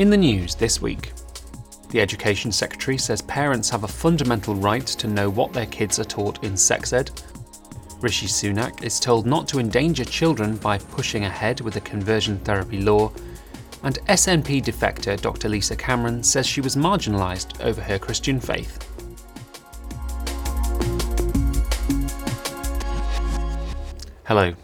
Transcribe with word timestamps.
In 0.00 0.08
the 0.08 0.16
news 0.16 0.54
this 0.54 0.80
week, 0.80 1.12
the 1.90 2.00
Education 2.00 2.50
Secretary 2.50 2.96
says 2.96 3.20
parents 3.20 3.68
have 3.68 3.84
a 3.84 3.88
fundamental 3.88 4.54
right 4.54 4.86
to 4.86 5.06
know 5.06 5.28
what 5.28 5.52
their 5.52 5.66
kids 5.66 5.98
are 5.98 6.04
taught 6.04 6.42
in 6.42 6.56
sex 6.56 6.94
ed. 6.94 7.10
Rishi 8.00 8.26
Sunak 8.26 8.82
is 8.82 8.98
told 8.98 9.26
not 9.26 9.46
to 9.48 9.58
endanger 9.58 10.06
children 10.06 10.56
by 10.56 10.78
pushing 10.78 11.26
ahead 11.26 11.60
with 11.60 11.76
a 11.76 11.82
conversion 11.82 12.38
therapy 12.38 12.80
law. 12.80 13.12
And 13.82 13.98
SNP 14.06 14.64
defector 14.64 15.20
Dr. 15.20 15.50
Lisa 15.50 15.76
Cameron 15.76 16.22
says 16.22 16.46
she 16.46 16.62
was 16.62 16.76
marginalised 16.76 17.62
over 17.62 17.82
her 17.82 17.98
Christian 17.98 18.40
faith. 18.40 18.78
Hello, 24.24 24.54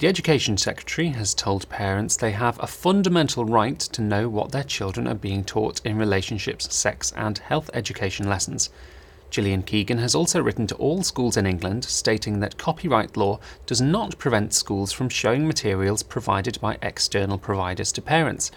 the 0.00 0.08
Education 0.08 0.56
Secretary 0.56 1.08
has 1.08 1.34
told 1.34 1.68
parents 1.68 2.16
they 2.16 2.30
have 2.30 2.58
a 2.58 2.66
fundamental 2.66 3.44
right 3.44 3.78
to 3.78 4.00
know 4.00 4.30
what 4.30 4.50
their 4.50 4.64
children 4.64 5.06
are 5.06 5.14
being 5.14 5.44
taught 5.44 5.84
in 5.84 5.98
relationships, 5.98 6.74
sex, 6.74 7.12
and 7.18 7.36
health 7.36 7.68
education 7.74 8.26
lessons. 8.26 8.70
Gillian 9.28 9.62
Keegan 9.62 9.98
has 9.98 10.14
also 10.14 10.40
written 10.40 10.66
to 10.68 10.74
all 10.76 11.02
schools 11.02 11.36
in 11.36 11.44
England 11.44 11.84
stating 11.84 12.40
that 12.40 12.56
copyright 12.56 13.14
law 13.18 13.40
does 13.66 13.82
not 13.82 14.16
prevent 14.16 14.54
schools 14.54 14.90
from 14.90 15.10
showing 15.10 15.46
materials 15.46 16.02
provided 16.02 16.58
by 16.62 16.78
external 16.80 17.36
providers 17.36 17.92
to 17.92 18.00
parents. 18.00 18.50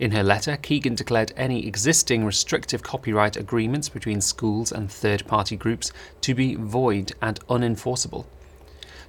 In 0.00 0.10
her 0.10 0.24
letter, 0.24 0.56
Keegan 0.56 0.96
declared 0.96 1.32
any 1.36 1.64
existing 1.64 2.24
restrictive 2.24 2.82
copyright 2.82 3.36
agreements 3.36 3.88
between 3.88 4.20
schools 4.20 4.72
and 4.72 4.90
third 4.90 5.28
party 5.28 5.54
groups 5.54 5.92
to 6.22 6.34
be 6.34 6.56
void 6.56 7.12
and 7.22 7.38
unenforceable. 7.46 8.24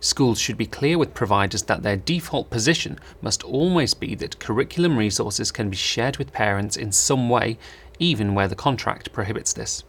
Schools 0.03 0.37
should 0.37 0.57
be 0.57 0.65
clear 0.65 0.97
with 0.97 1.13
providers 1.13 1.63
that 1.63 1.81
their 1.81 1.95
default 1.95 2.49
position 2.49 2.99
must 3.21 3.41
always 3.41 3.93
be 3.93 4.15
that 4.15 4.37
curriculum 4.37 4.97
resources 4.97 5.49
can 5.49 5.69
be 5.69 5.77
shared 5.77 6.17
with 6.17 6.33
parents 6.33 6.75
in 6.75 6.91
some 6.91 7.29
way, 7.29 7.57
even 7.99 8.35
where 8.35 8.49
the 8.49 8.53
contract 8.53 9.13
prohibits 9.13 9.53
this. 9.53 9.85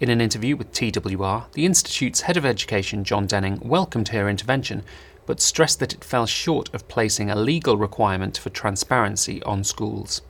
In 0.00 0.10
an 0.10 0.20
interview 0.20 0.54
with 0.54 0.70
TWR, 0.70 1.50
the 1.52 1.64
Institute's 1.64 2.20
head 2.20 2.36
of 2.36 2.44
education, 2.44 3.04
John 3.04 3.26
Denning, 3.26 3.58
welcomed 3.60 4.08
her 4.08 4.28
intervention, 4.28 4.82
but 5.24 5.40
stressed 5.40 5.80
that 5.80 5.94
it 5.94 6.04
fell 6.04 6.26
short 6.26 6.68
of 6.74 6.86
placing 6.86 7.30
a 7.30 7.36
legal 7.36 7.78
requirement 7.78 8.36
for 8.36 8.50
transparency 8.50 9.42
on 9.44 9.64
schools. 9.64 10.20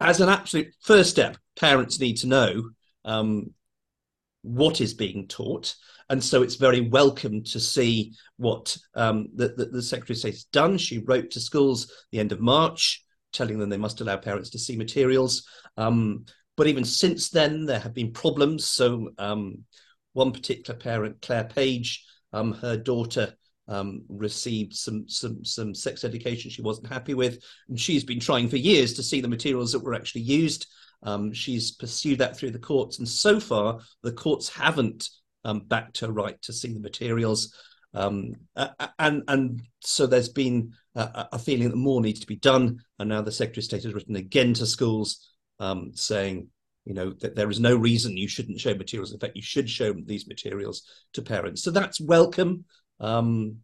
As 0.00 0.20
an 0.20 0.28
absolute 0.28 0.74
first 0.80 1.10
step, 1.10 1.36
parents 1.54 2.00
need 2.00 2.16
to 2.16 2.26
know 2.26 2.70
um, 3.04 3.54
what 4.44 4.80
is 4.80 4.94
being 4.94 5.26
taught 5.26 5.74
and 6.10 6.22
so 6.22 6.42
it's 6.42 6.56
very 6.56 6.82
welcome 6.82 7.42
to 7.44 7.60
see 7.60 8.12
what 8.36 8.76
um, 8.94 9.28
the, 9.34 9.48
the, 9.48 9.64
the, 9.66 9.82
Secretary 9.82 10.14
of 10.14 10.18
State 10.18 10.34
has 10.34 10.44
done. 10.44 10.76
She 10.76 10.98
wrote 10.98 11.30
to 11.30 11.40
schools 11.40 11.90
the 12.12 12.20
end 12.20 12.32
of 12.32 12.40
March, 12.40 13.04
telling 13.32 13.58
them 13.58 13.70
they 13.70 13.78
must 13.78 14.00
allow 14.00 14.16
parents 14.16 14.50
to 14.50 14.58
see 14.58 14.76
materials. 14.76 15.46
Um, 15.76 16.26
but 16.56 16.66
even 16.66 16.84
since 16.84 17.30
then, 17.30 17.64
there 17.64 17.80
have 17.80 17.94
been 17.94 18.12
problems. 18.12 18.66
So 18.66 19.10
um, 19.18 19.64
one 20.12 20.32
particular 20.32 20.78
parent, 20.78 21.22
Claire 21.22 21.44
Page, 21.44 22.04
um, 22.32 22.52
her 22.52 22.76
daughter 22.76 23.34
um, 23.66 24.02
received 24.08 24.74
some 24.74 25.08
some 25.08 25.42
some 25.42 25.74
sex 25.74 26.04
education 26.04 26.50
she 26.50 26.60
wasn't 26.60 26.92
happy 26.92 27.14
with, 27.14 27.38
and 27.68 27.80
she's 27.80 28.04
been 28.04 28.20
trying 28.20 28.48
for 28.48 28.58
years 28.58 28.92
to 28.94 29.02
see 29.02 29.22
the 29.22 29.28
materials 29.28 29.72
that 29.72 29.82
were 29.82 29.94
actually 29.94 30.20
used. 30.20 30.66
Um, 31.04 31.32
she's 31.32 31.70
pursued 31.70 32.18
that 32.18 32.36
through 32.36 32.50
the 32.50 32.58
courts, 32.58 32.98
and 32.98 33.08
so 33.08 33.38
far 33.38 33.80
the 34.02 34.12
courts 34.12 34.48
haven't 34.48 35.08
um, 35.44 35.60
backed 35.60 36.00
her 36.00 36.10
right 36.10 36.40
to 36.42 36.52
see 36.52 36.72
the 36.72 36.80
materials. 36.80 37.54
Um, 37.92 38.32
and 38.98 39.22
and 39.28 39.62
so 39.80 40.06
there's 40.06 40.30
been 40.30 40.72
a, 40.96 41.28
a, 41.32 41.38
feeling 41.38 41.68
that 41.68 41.76
more 41.76 42.00
needs 42.00 42.20
to 42.20 42.26
be 42.26 42.36
done. 42.36 42.80
And 42.98 43.08
now 43.08 43.22
the 43.22 43.30
Secretary 43.30 43.60
of 43.60 43.64
State 43.64 43.84
has 43.84 43.94
written 43.94 44.16
again 44.16 44.52
to 44.54 44.66
schools 44.66 45.28
um, 45.60 45.92
saying, 45.94 46.48
you 46.84 46.94
know, 46.94 47.12
that 47.20 47.36
there 47.36 47.50
is 47.50 47.60
no 47.60 47.76
reason 47.76 48.16
you 48.16 48.26
shouldn't 48.26 48.60
show 48.60 48.74
materials. 48.74 49.12
In 49.12 49.20
fact, 49.20 49.36
you 49.36 49.42
should 49.42 49.70
show 49.70 49.92
these 49.92 50.26
materials 50.26 50.82
to 51.12 51.22
parents. 51.22 51.62
So 51.62 51.70
that's 51.70 52.00
welcome. 52.00 52.64
Um, 52.98 53.58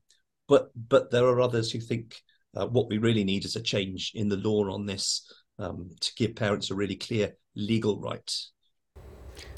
but 0.49 0.71
but 0.77 1.11
there 1.11 1.25
are 1.25 1.41
others 1.41 1.71
who 1.71 1.81
think 1.81 2.21
uh, 2.57 2.67
what 2.67 2.89
we 2.89 2.99
really 2.99 3.25
need 3.25 3.45
is 3.45 3.57
a 3.57 3.63
change 3.63 4.13
in 4.15 4.29
the 4.29 4.37
law 4.37 4.71
on 4.73 4.87
this 4.87 5.33
um, 5.59 5.91
to 6.01 6.13
give 6.17 6.35
parents 6.35 6.71
a 6.71 6.75
really 6.75 6.97
clear 6.97 7.35
legal 7.55 8.01
right. 8.01 8.33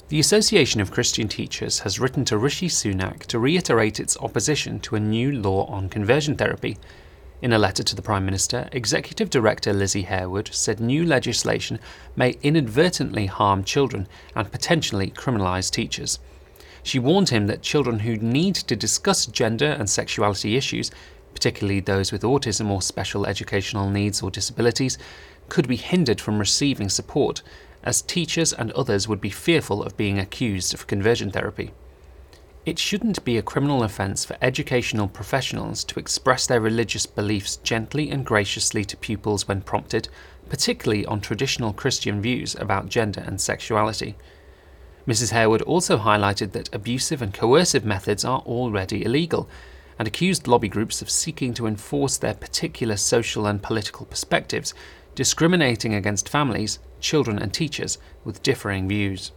The 0.09 0.19
Association 0.19 0.81
of 0.81 0.91
Christian 0.91 1.27
Teachers 1.27 1.79
has 1.79 1.99
written 1.99 2.25
to 2.25 2.37
Rishi 2.37 2.67
Sunak 2.67 3.25
to 3.27 3.39
reiterate 3.39 3.99
its 3.99 4.17
opposition 4.17 4.79
to 4.81 4.95
a 4.95 4.99
new 4.99 5.31
law 5.31 5.65
on 5.65 5.89
conversion 5.89 6.35
therapy. 6.35 6.77
In 7.41 7.53
a 7.53 7.57
letter 7.57 7.83
to 7.83 7.95
the 7.95 8.01
Prime 8.01 8.23
Minister, 8.25 8.69
Executive 8.71 9.29
Director 9.29 9.73
Lizzie 9.73 10.03
Harewood 10.03 10.53
said 10.53 10.79
new 10.79 11.05
legislation 11.05 11.79
may 12.15 12.37
inadvertently 12.43 13.25
harm 13.25 13.63
children 13.63 14.07
and 14.35 14.51
potentially 14.51 15.09
criminalise 15.09 15.71
teachers. 15.71 16.19
She 16.83 16.99
warned 16.99 17.29
him 17.29 17.47
that 17.47 17.61
children 17.61 17.99
who 17.99 18.17
need 18.17 18.55
to 18.55 18.75
discuss 18.75 19.25
gender 19.25 19.75
and 19.79 19.89
sexuality 19.89 20.57
issues, 20.57 20.91
particularly 21.33 21.79
those 21.79 22.11
with 22.11 22.21
autism 22.21 22.69
or 22.69 22.81
special 22.81 23.25
educational 23.25 23.89
needs 23.89 24.21
or 24.21 24.29
disabilities, 24.29 24.97
could 25.49 25.67
be 25.67 25.75
hindered 25.75 26.21
from 26.21 26.39
receiving 26.39 26.89
support 26.89 27.41
as 27.83 28.01
teachers 28.01 28.53
and 28.53 28.71
others 28.71 29.07
would 29.07 29.21
be 29.21 29.29
fearful 29.29 29.83
of 29.83 29.97
being 29.97 30.17
accused 30.17 30.73
of 30.73 30.87
conversion 30.87 31.31
therapy. 31.31 31.71
It 32.65 32.79
shouldn't 32.79 33.25
be 33.25 33.37
a 33.37 33.41
criminal 33.41 33.83
offence 33.83 34.23
for 34.23 34.37
educational 34.41 35.09
professionals 35.09 35.83
to 35.83 35.99
express 35.99 36.47
their 36.47 36.61
religious 36.61 37.05
beliefs 37.05 37.57
gently 37.57 38.09
and 38.09 38.25
graciously 38.25 38.85
to 38.85 38.95
pupils 38.95 39.49
when 39.49 39.61
prompted, 39.61 40.07
particularly 40.47 41.05
on 41.05 41.19
traditional 41.19 41.73
Christian 41.73 42.21
views 42.21 42.55
about 42.55 42.87
gender 42.87 43.21
and 43.25 43.41
sexuality. 43.41 44.15
Mrs. 45.05 45.31
Harewood 45.31 45.61
also 45.63 45.97
highlighted 45.97 46.53
that 46.53 46.73
abusive 46.73 47.21
and 47.21 47.33
coercive 47.33 47.83
methods 47.83 48.23
are 48.23 48.39
already 48.39 49.03
illegal, 49.03 49.49
and 49.99 50.07
accused 50.07 50.47
lobby 50.47 50.69
groups 50.69 51.01
of 51.01 51.09
seeking 51.09 51.53
to 51.53 51.67
enforce 51.67 52.15
their 52.15 52.33
particular 52.33 52.95
social 52.95 53.45
and 53.45 53.61
political 53.61 54.05
perspectives, 54.05 54.73
discriminating 55.15 55.93
against 55.93 56.29
families 56.29 56.79
children 57.03 57.37
and 57.37 57.53
teachers 57.53 57.99
with 58.23 58.41
differing 58.41 58.87
views. 58.87 59.31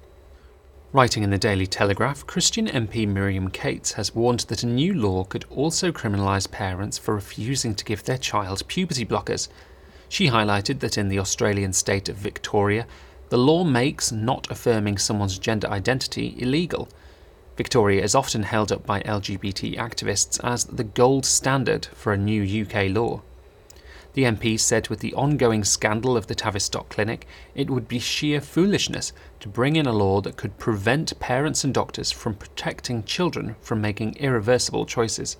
Writing 0.92 1.22
in 1.22 1.30
the 1.30 1.36
Daily 1.36 1.66
Telegraph, 1.66 2.26
Christian 2.26 2.68
MP 2.68 3.06
Miriam 3.06 3.50
Cates 3.50 3.92
has 3.92 4.14
warned 4.14 4.40
that 4.48 4.62
a 4.62 4.66
new 4.66 4.94
law 4.94 5.24
could 5.24 5.44
also 5.50 5.92
criminalise 5.92 6.50
parents 6.50 6.96
for 6.96 7.14
refusing 7.14 7.74
to 7.74 7.84
give 7.84 8.04
their 8.04 8.16
child 8.16 8.66
puberty 8.68 9.04
blockers. 9.04 9.48
She 10.08 10.28
highlighted 10.28 10.78
that 10.80 10.96
in 10.96 11.08
the 11.08 11.18
Australian 11.18 11.72
state 11.74 12.08
of 12.08 12.16
Victoria, 12.16 12.86
the 13.28 13.36
law 13.36 13.64
makes 13.64 14.12
not 14.12 14.50
affirming 14.50 14.96
someone's 14.96 15.38
gender 15.38 15.68
identity 15.68 16.36
illegal. 16.38 16.88
Victoria 17.56 18.02
is 18.02 18.14
often 18.14 18.44
held 18.44 18.70
up 18.70 18.86
by 18.86 19.00
LGBT 19.02 19.76
activists 19.76 20.38
as 20.44 20.64
the 20.64 20.84
gold 20.84 21.26
standard 21.26 21.86
for 21.86 22.12
a 22.12 22.16
new 22.16 22.62
UK 22.62 22.88
law. 22.90 23.22
The 24.16 24.22
MP 24.22 24.58
said 24.58 24.88
with 24.88 25.00
the 25.00 25.12
ongoing 25.12 25.62
scandal 25.62 26.16
of 26.16 26.26
the 26.26 26.34
Tavistock 26.34 26.88
Clinic, 26.88 27.26
it 27.54 27.68
would 27.68 27.86
be 27.86 27.98
sheer 27.98 28.40
foolishness 28.40 29.12
to 29.40 29.48
bring 29.48 29.76
in 29.76 29.84
a 29.84 29.92
law 29.92 30.22
that 30.22 30.38
could 30.38 30.56
prevent 30.56 31.20
parents 31.20 31.64
and 31.64 31.74
doctors 31.74 32.12
from 32.12 32.32
protecting 32.32 33.04
children 33.04 33.56
from 33.60 33.82
making 33.82 34.16
irreversible 34.16 34.86
choices. 34.86 35.36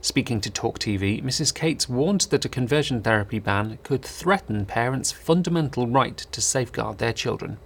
Speaking 0.00 0.40
to 0.40 0.50
Talk 0.50 0.80
TV, 0.80 1.22
Mrs. 1.22 1.54
Cates 1.54 1.88
warned 1.88 2.22
that 2.32 2.44
a 2.44 2.48
conversion 2.48 3.00
therapy 3.00 3.38
ban 3.38 3.78
could 3.84 4.02
threaten 4.02 4.66
parents' 4.66 5.12
fundamental 5.12 5.86
right 5.86 6.16
to 6.16 6.40
safeguard 6.40 6.98
their 6.98 7.12
children. 7.12 7.58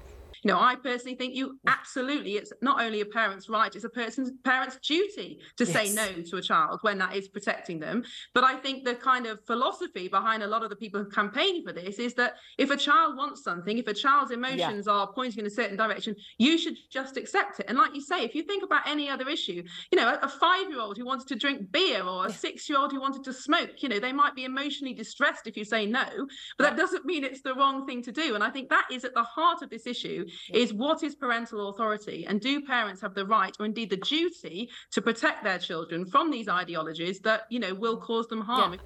You 0.45 0.53
know, 0.53 0.61
I 0.61 0.77
personally 0.77 1.17
think 1.17 1.35
you 1.35 1.59
absolutely, 1.67 2.33
it's 2.33 2.53
not 2.61 2.81
only 2.81 3.01
a 3.01 3.07
parent's 3.07 3.49
right, 3.49 3.75
it's 3.75 3.85
a 3.85 3.89
person's 3.89 4.31
parent's 4.45 4.77
duty 4.77 5.41
to 5.57 5.65
yes. 5.65 5.73
say 5.73 5.95
no 5.95 6.23
to 6.23 6.37
a 6.37 6.43
child 6.43 6.81
when 6.83 6.99
that 6.99 7.17
is 7.17 7.29
protecting 7.29 7.81
them. 7.81 8.05
But 8.35 8.45
I 8.45 8.57
think 8.57 8.85
the 8.85 8.95
kind 8.95 9.27
of 9.27 9.43
philosophy 9.47 10.07
behind 10.07 10.43
a 10.43 10.47
lot 10.47 10.63
of 10.63 10.69
the 10.69 10.77
people 10.77 11.03
who 11.03 11.09
campaign 11.09 11.65
for 11.67 11.73
this 11.73 11.99
is 11.99 12.13
that 12.15 12.35
if 12.59 12.71
a 12.71 12.77
child 12.77 13.17
wants 13.17 13.43
something, 13.43 13.79
if 13.79 13.89
a 13.89 13.95
child's 13.95 14.33
emotions 14.33 14.85
yeah. 14.87 14.93
are 14.93 15.13
pointing 15.13 15.41
in 15.41 15.47
a 15.47 15.51
certain 15.51 15.79
direction, 15.79 16.15
you 16.37 16.59
should 16.59 16.77
just 16.91 17.17
accept 17.17 17.61
it. 17.61 17.67
And 17.69 17.79
like 17.79 17.95
you 17.95 18.03
say, 18.03 18.23
if 18.23 18.35
you 18.35 18.43
think 18.43 18.63
about 18.63 18.87
any 18.87 19.09
other 19.09 19.29
issue, 19.29 19.63
you 19.91 19.99
know, 19.99 20.09
a, 20.09 20.27
a 20.27 20.29
five-year-old 20.29 20.99
who 20.99 21.07
wanted 21.07 21.29
to 21.29 21.37
drink 21.37 21.73
beer 21.73 22.03
or 22.03 22.27
a 22.27 22.31
six-year-old 22.31 22.93
who 22.93 23.01
wanted 23.01 23.25
to 23.25 23.33
smoke, 23.33 23.83
you 23.83 23.89
know, 23.89 23.99
they 23.99 24.13
might 24.13 24.35
be 24.35 24.45
emotionally 24.45 24.93
distressed 24.93 25.47
if 25.47 25.57
you 25.57 25.65
say 25.65 25.87
no, 25.87 26.05
but 26.59 26.65
that 26.65 26.77
doesn't 26.77 27.07
mean 27.07 27.25
it's 27.25 27.41
the 27.41 27.55
wrong 27.55 27.87
thing 27.87 28.03
to 28.03 28.13
do. 28.13 28.35
And 28.35 28.45
I 28.45 28.51
think 28.51 28.69
that 28.69 28.87
is 28.93 29.07
at 29.07 29.15
the 29.15 29.23
heart 29.23 29.63
of 29.63 29.71
this 29.71 29.87
issue 29.87 30.27
is 30.53 30.73
what 30.73 31.03
is 31.03 31.15
parental 31.15 31.69
authority 31.69 32.27
and 32.27 32.41
do 32.41 32.61
parents 32.61 33.01
have 33.01 33.15
the 33.15 33.27
right 33.27 33.57
or 33.59 33.67
indeed 33.67 33.91
the 33.91 33.97
duty 33.97 34.69
to 34.91 35.03
protect 35.03 35.45
their 35.45 35.59
children 35.59 36.05
from 36.05 36.31
these 36.31 36.49
ideologies 36.49 37.21
that 37.21 37.43
you 37.51 37.59
know 37.59 37.75
will 37.75 37.97
cause 37.97 38.27
them 38.29 38.41
harm 38.41 38.75
yeah. 38.75 38.81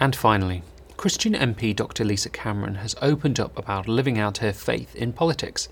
and 0.00 0.14
finally 0.14 0.62
Christian 0.98 1.32
MP 1.32 1.76
Dr. 1.76 2.04
Lisa 2.04 2.28
Cameron 2.28 2.74
has 2.74 2.96
opened 3.00 3.38
up 3.38 3.56
about 3.56 3.86
living 3.86 4.18
out 4.18 4.38
her 4.38 4.52
faith 4.52 4.96
in 4.96 5.12
politics. 5.12 5.68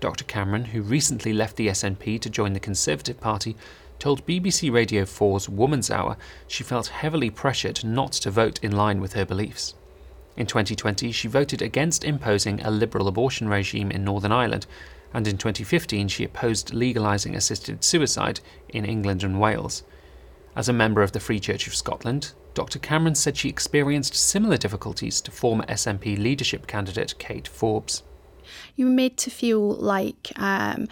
Dr. 0.00 0.24
Cameron, 0.24 0.64
who 0.64 0.80
recently 0.80 1.34
left 1.34 1.56
the 1.56 1.68
SNP 1.68 2.18
to 2.22 2.30
join 2.30 2.54
the 2.54 2.58
Conservative 2.58 3.20
Party, 3.20 3.54
told 3.98 4.26
BBC 4.26 4.72
Radio 4.72 5.02
4's 5.04 5.46
Woman's 5.46 5.90
Hour 5.90 6.16
she 6.48 6.64
felt 6.64 6.86
heavily 6.86 7.28
pressured 7.28 7.84
not 7.84 8.12
to 8.12 8.30
vote 8.30 8.58
in 8.64 8.72
line 8.72 8.98
with 9.00 9.12
her 9.12 9.26
beliefs. 9.26 9.74
In 10.36 10.46
2020, 10.46 11.12
she 11.12 11.28
voted 11.28 11.60
against 11.60 12.04
imposing 12.04 12.60
a 12.62 12.70
liberal 12.70 13.08
abortion 13.08 13.48
regime 13.48 13.90
in 13.90 14.04
Northern 14.04 14.32
Ireland, 14.32 14.66
and 15.12 15.28
in 15.28 15.36
2015, 15.36 16.08
she 16.08 16.24
opposed 16.24 16.72
legalising 16.72 17.36
assisted 17.36 17.84
suicide 17.84 18.40
in 18.68 18.84
England 18.84 19.22
and 19.22 19.40
Wales. 19.40 19.82
As 20.56 20.68
a 20.68 20.72
member 20.72 21.02
of 21.02 21.12
the 21.12 21.20
Free 21.20 21.40
Church 21.40 21.66
of 21.66 21.74
Scotland, 21.74 22.32
Dr. 22.54 22.78
Cameron 22.78 23.14
said 23.14 23.36
she 23.36 23.48
experienced 23.48 24.14
similar 24.14 24.56
difficulties 24.56 25.20
to 25.22 25.30
former 25.30 25.64
SNP 25.66 26.18
leadership 26.18 26.66
candidate 26.66 27.18
Kate 27.18 27.48
Forbes. 27.48 28.02
You 28.76 28.86
were 28.86 28.92
made 28.92 29.16
to 29.18 29.30
feel 29.30 29.74
like 29.74 30.32
um, 30.36 30.88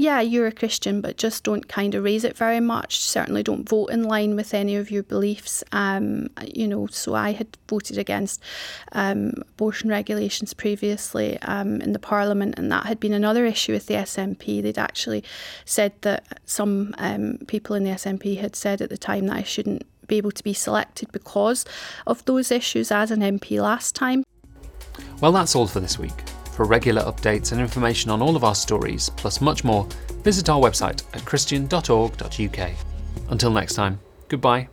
yeah, 0.00 0.22
you're 0.22 0.46
a 0.46 0.52
Christian, 0.52 1.02
but 1.02 1.18
just 1.18 1.44
don't 1.44 1.68
kind 1.68 1.94
of 1.94 2.02
raise 2.02 2.24
it 2.24 2.34
very 2.34 2.58
much. 2.58 3.00
Certainly 3.00 3.42
don't 3.42 3.68
vote 3.68 3.88
in 3.88 4.04
line 4.04 4.34
with 4.34 4.54
any 4.54 4.74
of 4.74 4.90
your 4.90 5.02
beliefs. 5.02 5.62
Um, 5.72 6.30
you 6.54 6.66
know, 6.66 6.86
so 6.86 7.14
I 7.14 7.32
had 7.32 7.58
voted 7.68 7.98
against 7.98 8.42
um, 8.92 9.34
abortion 9.50 9.90
regulations 9.90 10.54
previously 10.54 11.38
um, 11.42 11.82
in 11.82 11.92
the 11.92 11.98
Parliament, 11.98 12.54
and 12.56 12.72
that 12.72 12.86
had 12.86 12.98
been 12.98 13.12
another 13.12 13.44
issue 13.44 13.72
with 13.72 13.88
the 13.88 13.94
SNP. 13.94 14.62
They'd 14.62 14.78
actually 14.78 15.22
said 15.66 15.92
that 16.00 16.24
some 16.46 16.94
um, 16.96 17.36
people 17.46 17.76
in 17.76 17.84
the 17.84 17.90
SNP 17.90 18.40
had 18.40 18.56
said 18.56 18.80
at 18.80 18.88
the 18.88 18.96
time 18.96 19.26
that 19.26 19.36
I 19.36 19.42
shouldn't 19.42 19.82
be 20.06 20.16
able 20.16 20.32
to 20.32 20.42
be 20.42 20.54
selected 20.54 21.12
because 21.12 21.66
of 22.06 22.24
those 22.24 22.50
issues 22.50 22.90
as 22.90 23.10
an 23.10 23.20
MP 23.20 23.60
last 23.60 23.94
time. 23.94 24.24
Well, 25.20 25.32
that's 25.32 25.54
all 25.54 25.66
for 25.66 25.80
this 25.80 25.98
week. 25.98 26.24
For 26.60 26.66
regular 26.66 27.00
updates 27.04 27.52
and 27.52 27.60
information 27.62 28.10
on 28.10 28.20
all 28.20 28.36
of 28.36 28.44
our 28.44 28.54
stories, 28.54 29.08
plus 29.16 29.40
much 29.40 29.64
more, 29.64 29.88
visit 30.24 30.50
our 30.50 30.60
website 30.60 31.02
at 31.14 31.24
christian.org.uk. 31.24 32.70
Until 33.30 33.50
next 33.50 33.76
time, 33.76 33.98
goodbye. 34.28 34.68